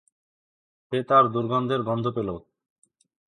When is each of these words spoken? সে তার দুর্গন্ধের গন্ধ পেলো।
সে 0.85 0.97
তার 1.03 1.23
দুর্গন্ধের 1.31 1.81
গন্ধ 1.83 2.05
পেলো। 2.15 2.35